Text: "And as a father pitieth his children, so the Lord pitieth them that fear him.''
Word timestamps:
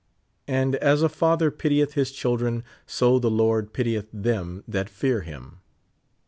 "And 0.47 0.77
as 0.77 1.03
a 1.03 1.09
father 1.09 1.51
pitieth 1.51 1.93
his 1.93 2.11
children, 2.11 2.63
so 2.87 3.19
the 3.19 3.29
Lord 3.29 3.71
pitieth 3.71 4.07
them 4.11 4.63
that 4.67 4.89
fear 4.89 5.21
him.'' 5.21 5.59